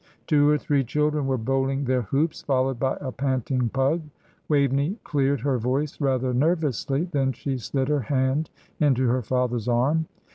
Two 0.25 0.49
or 0.49 0.57
three 0.57 0.83
children 0.83 1.27
were 1.27 1.37
bowling 1.37 1.83
their 1.85 2.01
hoops, 2.01 2.41
followed 2.41 2.79
by 2.79 2.97
a 2.99 3.11
panting 3.11 3.69
pug. 3.69 4.01
Waveney 4.49 4.97
cleared 5.03 5.41
her 5.41 5.59
voice 5.59 6.01
rather 6.01 6.33
nervously; 6.33 7.03
then 7.11 7.33
she 7.33 7.59
slid 7.59 7.87
her 7.87 7.99
hand 8.01 8.49
into 8.79 9.07
her 9.09 9.21
father's 9.21 9.67
arm. 9.67 10.07